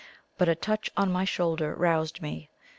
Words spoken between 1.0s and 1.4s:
my